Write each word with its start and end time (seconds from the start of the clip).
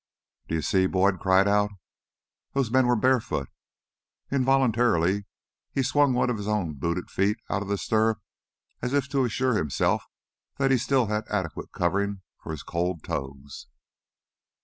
"D'you 0.47 0.63
see?" 0.63 0.87
Boyd 0.87 1.19
cried 1.19 1.47
out. 1.47 1.69
"Those 2.53 2.71
men 2.71 2.87
were 2.87 2.95
barefoot!" 2.95 3.49
Involuntarily 4.31 5.27
he 5.73 5.83
swung 5.83 6.15
one 6.15 6.31
of 6.31 6.37
his 6.37 6.47
own 6.47 6.73
booted 6.73 7.11
feet 7.11 7.37
out 7.51 7.61
of 7.61 7.67
the 7.67 7.77
stirrup 7.77 8.19
as 8.81 8.93
if 8.93 9.07
to 9.09 9.25
assure 9.25 9.53
himself 9.53 10.05
that 10.57 10.71
he 10.71 10.79
still 10.79 11.05
had 11.05 11.27
adequate 11.29 11.71
covering 11.71 12.21
for 12.41 12.49
his 12.51 12.63
cold 12.63 13.03
toes. 13.03 13.67